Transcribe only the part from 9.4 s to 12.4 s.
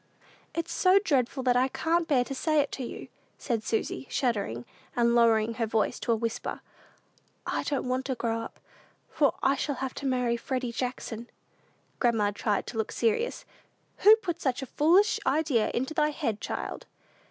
I shall have to marry Freddy Jackson." Grandma